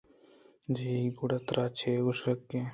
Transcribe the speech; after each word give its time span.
چی؟ 0.75 0.91
گڑا 1.17 1.37
ترا 1.47 1.65
چے 1.77 1.91
شک 2.19 2.39
اِنت 2.55 2.69